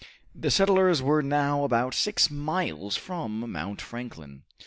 [0.33, 4.41] The settlers were now about six miles from Mount Franklin.